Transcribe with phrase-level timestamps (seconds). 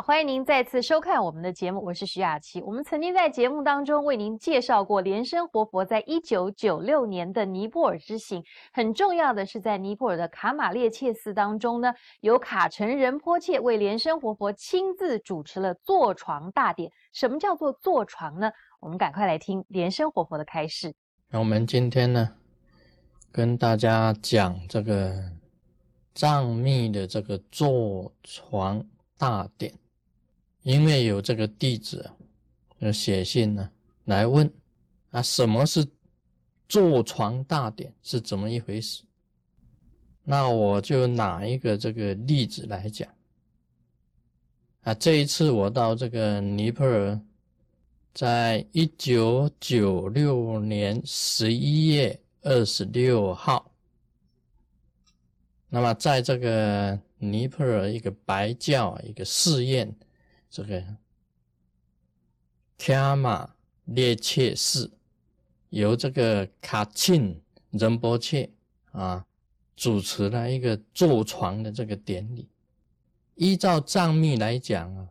[0.00, 2.60] 欢迎您再次收看我们的节目，我是徐雅琪。
[2.62, 8.42] 我们曾经在节目当中为您介绍过莲生活佛在一九九六年的尼泊尔之行。
[8.72, 16.90] 很重要的是，在尼泊尔的卡马列切寺当中呢，由卡城仁波切为莲生活佛亲自主持了坐床大典。
[17.12, 18.52] 什么叫做坐床呢？
[18.80, 20.94] 我们赶快来听莲生活佛的开示。
[21.28, 22.36] 那我们今天呢，
[23.32, 25.12] 跟大家讲这个
[26.14, 28.86] 藏密的这个坐床。
[29.20, 29.74] 大典，
[30.62, 32.10] 因为有这个弟子，
[32.80, 33.70] 就写信呢
[34.04, 34.50] 来问
[35.10, 35.86] 啊，什么是
[36.68, 39.02] 坐床大典是怎么一回事？
[40.24, 43.08] 那我就拿一个这个例子来讲
[44.82, 44.92] 啊。
[44.94, 47.20] 这一次我到这个尼泊尔，
[48.12, 53.72] 在一九九六年十一月二十六号，
[55.68, 57.00] 那么在这个。
[57.20, 59.92] 尼泊尔一个白教一个寺院，
[60.50, 60.96] 这个
[62.76, 63.54] 卡马
[63.84, 64.90] 列切寺，
[65.70, 67.40] 由这个卡钦
[67.70, 68.50] 仁波切
[68.92, 69.26] 啊
[69.76, 72.48] 主持了一个坐床的这个典礼。
[73.34, 75.08] 依照藏密来讲啊，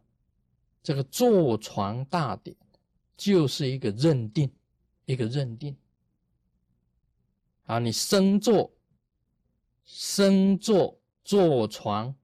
[0.83, 2.55] 这个坐床大典
[3.15, 4.51] 就是一个认定，
[5.05, 5.75] 一个认定
[7.65, 8.71] 啊，你生坐，
[9.83, 10.99] 生坐。
[11.27, 12.15] 坐床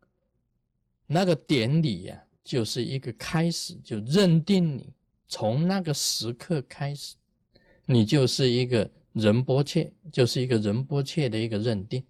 [1.07, 4.93] 那个典礼呀，就是一个开始，就认定你
[5.27, 7.15] 从那个时刻开始，
[7.85, 12.03] 你就是一个仁波切，就是一个仁波切的一个认定。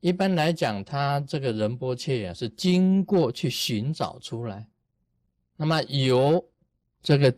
[0.00, 4.66] 一般来讲，他这个仁波切呀，是经过去寻找出来，
[5.56, 6.44] 那么由
[7.02, 7.32] 这个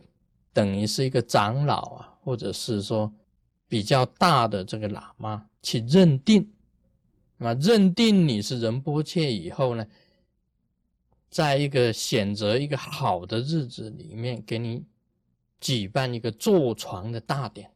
[0.51, 3.13] 等于是一个长老啊，或者是说
[3.67, 6.51] 比较大的这个喇嘛去认定。
[7.37, 9.85] 那么认定你是仁波切以后呢，
[11.35, 14.85] 在一个选择一个好的日子里面，给你
[15.59, 17.69] 举办一个坐床的大典。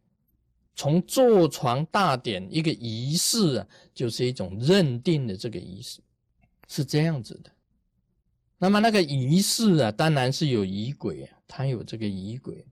[0.78, 6.00] 从坐床大典一个仪式啊，就是一种认定的这个仪式，
[6.70, 7.52] 是这样子的。
[8.60, 12.66] 那么那个仪式啊，当然是有仪轨啊，它有这个仪轨。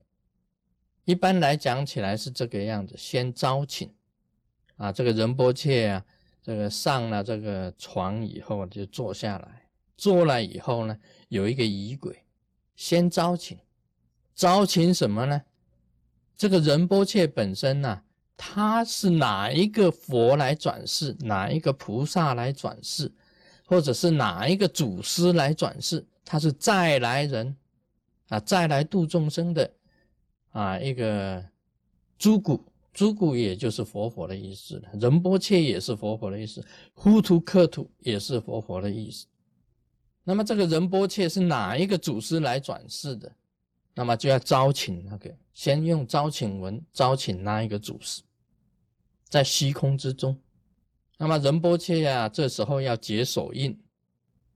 [1.03, 3.93] 一般来讲起来是这个样子：先招请
[4.77, 6.05] 啊，这个仁波切啊。
[6.41, 9.66] 这个上了这个床以后就坐下来，
[9.97, 10.97] 做了以后呢，
[11.27, 12.23] 有一个仪轨，
[12.75, 13.57] 先招请，
[14.35, 15.41] 招请什么呢？
[16.37, 18.03] 这个仁波切本身呢，
[18.37, 23.11] 他是哪一个佛来转世，哪一个菩萨来转世，
[23.65, 27.57] 或者是哪一个祖师来转世，他是再来人
[28.29, 29.73] 啊，再来度众生的
[30.51, 31.43] 啊一个
[32.19, 32.63] 诸古。
[32.93, 39.27] 诸古也就是佛佛的意思，仁波切也是佛佛的意思，呼图克图也是佛佛的意思。
[40.29, 43.31] 那么这个仁波切是哪一个祖师来转世的？
[43.93, 48.21] 那么就要招请那个，先用招请文招请那一个祖师，
[49.29, 50.37] 在虚空之中。
[51.17, 53.81] 那么仁波切呀，这时候要结手印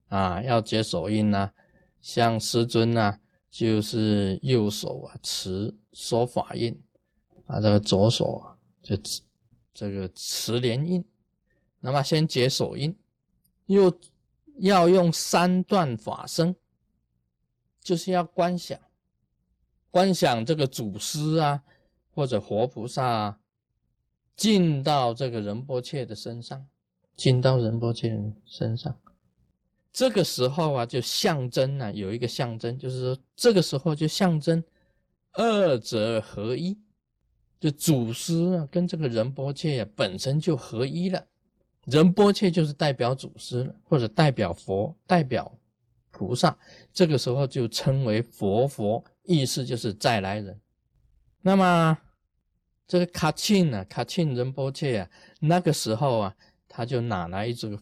[0.09, 1.53] 啊，要结手印呢，
[2.01, 6.77] 像师尊呢，就是右手啊持说法印。
[7.45, 8.97] 啊，这个左手啊，就
[9.73, 11.05] 这个持莲印，
[11.79, 12.93] 那么先结手印，
[13.67, 13.89] 又
[14.61, 16.55] 要用三段法身，
[17.81, 18.79] 就是要观想，
[19.89, 21.63] 观想这个祖师啊，
[22.13, 23.39] 或者活菩萨啊，
[24.35, 26.67] 进到这个仁波切的身上，
[27.15, 28.97] 进到仁波切身上，
[29.91, 34.63] 这个时候啊，就象征啊，有一个象征，就是说这个时候就象征
[35.33, 36.77] 二者合一。
[37.59, 41.27] 就祖师啊，跟这个仁波切呀本身就合一了，
[41.85, 45.51] 仁波切就是代表祖师或者代表佛、代表
[46.11, 46.57] 菩萨，
[46.93, 50.59] 这个时候就称为佛佛，意思就是再来人。
[51.41, 51.97] 那么
[52.87, 55.09] 这个卡钦呢，卡钦仁波切啊，
[55.39, 56.35] 那个时候啊，
[56.67, 57.77] 他就拿来一只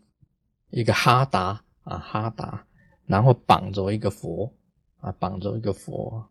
[0.70, 2.66] 一个哈达啊哈达，
[3.06, 4.54] 然后绑着一个佛
[5.00, 6.30] 啊，绑着一个佛，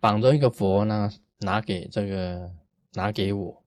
[0.00, 1.10] 绑着一个佛呢。
[1.40, 2.50] 拿给这个，
[2.94, 3.62] 拿给我，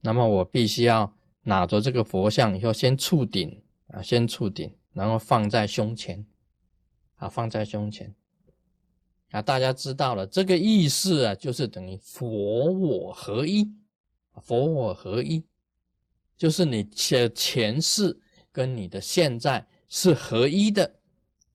[0.00, 6.26] 那么我必须要拿着这个佛像以后，先触顶啊，先触顶，然后放在胸前，
[7.16, 8.14] 啊，放在胸前，
[9.30, 13.72] 啊，大家知道了这个意思啊，就是等于佛我合一，
[14.42, 15.44] 佛我合一，
[16.36, 18.20] 就是你的前世
[18.52, 20.99] 跟你的现在是合一的。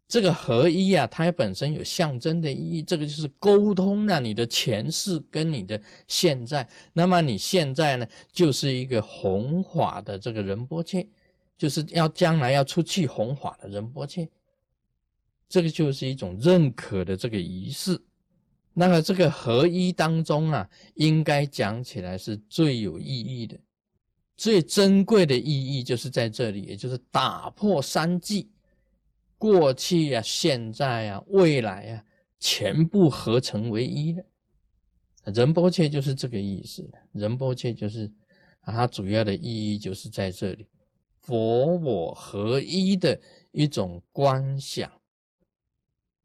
[0.08, 2.84] 这个合一啊，它本身有象征的意义。
[2.84, 6.68] 这个就是沟通了你的前世跟你的现在。
[6.94, 11.08] 那么你现在呢，就是一个弘法的这个仁波切，
[11.58, 14.30] 就是要将来要出去弘法的仁波切。
[15.50, 18.00] 这个就是一种认可的这个仪式。
[18.74, 23.58] 那么这个合一当中啊，应该讲起来是最有意义的、
[24.36, 28.50] 最珍贵的意义，就是在这里，也就是打破三际，
[29.38, 32.06] 过去啊、现在啊、未来啊，
[32.40, 34.26] 全部合成为一的。
[35.34, 36.90] 仁波切就是这个意思。
[37.12, 38.12] 仁波切就是，
[38.62, 40.68] 它主要的意义就是在这里，
[41.22, 43.20] 佛我合一的
[43.52, 44.92] 一种观想。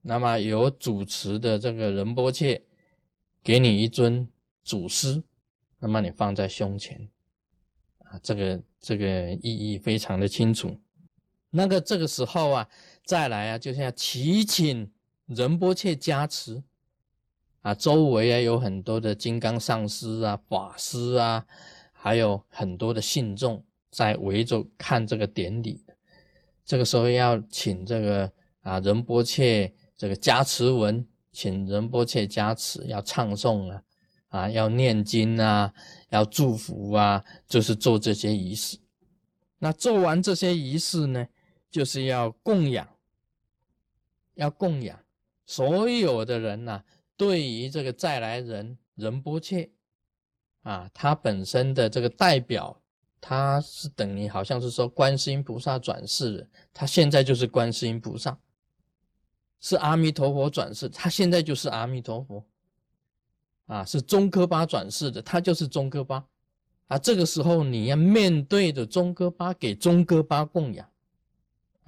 [0.03, 2.62] 那么有主持的这个仁波切，
[3.43, 4.29] 给你一尊
[4.62, 5.23] 祖师，
[5.79, 7.09] 那么你放在胸前，
[7.99, 10.79] 啊，这个这个意义非常的清楚。
[11.50, 12.69] 那个这个时候啊，
[13.05, 14.91] 再来啊，就是要祈请
[15.26, 16.62] 仁波切加持，
[17.62, 21.44] 啊，周围啊有很多的金刚上师啊、法师啊，
[21.93, 25.85] 还有很多的信众在围着看这个典礼。
[26.64, 28.32] 这个时候要请这个
[28.62, 29.73] 啊仁波切。
[30.00, 33.82] 这个加持文，请仁波切加持，要唱诵啊，
[34.29, 35.70] 啊，要念经啊，
[36.08, 38.79] 要祝福啊，就是做这些仪式。
[39.58, 41.26] 那做完这些仪式呢，
[41.71, 42.89] 就是要供养，
[44.35, 44.99] 要供养
[45.47, 46.83] 所有的人呐。
[47.17, 49.71] 对于这个再来人仁波切
[50.63, 52.81] 啊，他本身的这个代表，
[53.21, 58.39] 他是等于好像是说观世音菩萨转世，他现在就是观世音菩萨。
[59.63, 62.43] 是阿弥陀佛转世，他现在就是阿弥陀佛，
[63.67, 66.27] 啊，是中科巴转世的，他就是中科巴，
[66.87, 70.90] 啊，这个时候你要面对着中科巴给中科巴供养，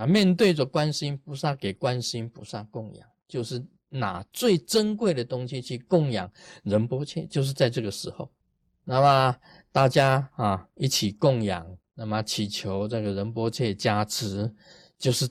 [0.03, 6.29] 啊，面对着观世音菩萨给观世音菩萨供养，就是拿最珍贵的东西去供养
[6.65, 8.29] 仁波切，就是在这个时候，
[8.83, 9.37] 那么
[9.71, 14.53] 大家啊一起供养，那么祈求这个仁波切加持，
[14.99, 15.29] 就是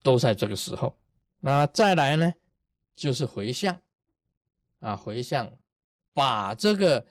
[0.00, 0.96] 都在这个时候。
[1.40, 2.32] 那再来呢，
[2.94, 3.76] 就是回向
[4.78, 5.52] 啊，回向，
[6.12, 7.04] 把这个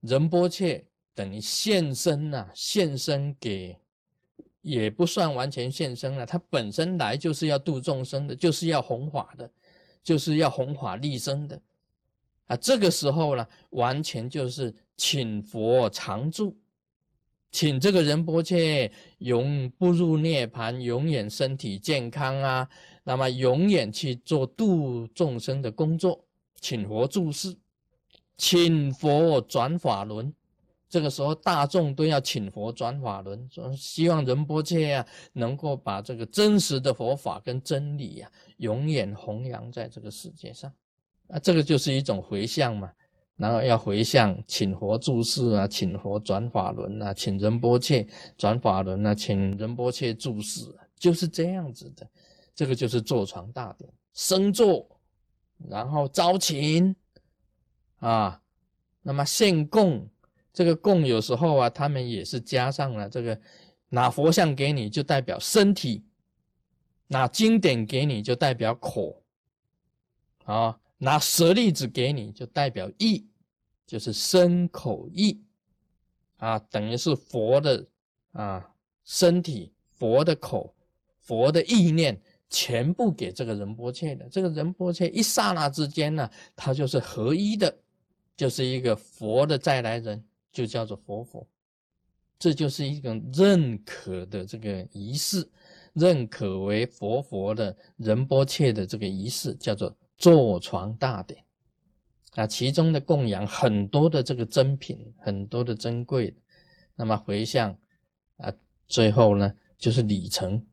[0.00, 3.78] 仁波切等于现身呐，现身给，
[4.62, 9.50] 也不算完全现身了，他本身来就是要度众生的，就是要弘法的，
[10.02, 11.60] 就是要弘法利生的
[12.46, 12.56] 啊。
[12.56, 16.56] 这个时候呢，完全就是请佛常住。
[17.52, 22.68] 请这个仁波切永不入涅槃，永远身体健康啊！
[23.02, 26.24] 那么永远去做度众生的工作，
[26.60, 27.56] 请佛注释，
[28.36, 30.32] 请佛转法轮。
[30.90, 40.70] 这个时候大众都要请佛转法轮，说希望仁波切啊能够把这个真实的佛法跟真理呀永远弘扬在这个世界上。
[41.28, 42.90] 啊，这个就是一种回向嘛。
[43.36, 50.60] 然后要回向，请佛注释啊，请佛转法轮啊，请仁波切转法轮啊，请仁波切注释，
[50.98, 52.06] 就是这样子的。
[52.54, 54.86] 这个就是坐床大典，升座，
[55.70, 56.94] 然后招请
[58.00, 58.42] 啊，
[59.00, 60.06] 那么献供，
[60.52, 63.40] 这个供有时候啊，他们也是加上了这个，
[63.88, 66.04] 拿佛像给你就代表身体，
[67.08, 69.22] 拿经典给你就代表口，
[70.44, 73.26] 啊，拿舍利子给你就代表意。
[73.86, 75.42] 就是身口意
[76.36, 77.84] 啊，等于是佛的
[78.30, 80.72] 啊身体，佛的口，
[81.18, 82.16] 佛的意念，
[82.48, 84.28] 全部给这个仁波切的。
[84.28, 87.76] 这个仁波切一刹那之间呢，他就是合一的，
[88.36, 91.46] 就是一个佛的再来人，就叫做佛佛。
[92.38, 95.46] 这就是一个认可的这个仪式，
[95.92, 101.44] 认可为佛佛的仁波切的这个仪式，叫做坐床大典。
[102.36, 106.36] 啊，其中的供养很多的这个珍品，很多的珍贵的，
[106.94, 107.76] 那么回向
[108.36, 108.52] 啊，
[108.86, 110.64] 最后呢就是礼成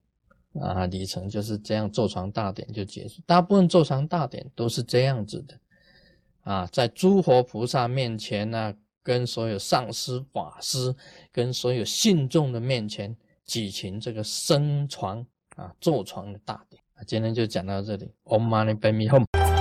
[0.61, 3.23] 啊，礼成就是这样坐床大典就结束。
[3.25, 5.59] 大部分坐床大典都是这样子的
[6.41, 8.75] 啊，在诸佛菩萨面前呢，
[9.07, 10.93] 跟所有上师法师，
[11.31, 16.99] 跟所有信众的面前举行这个升床啊坐床的大典啊。
[17.07, 19.56] 今天就讲到这里，Om Mani Padme Hum。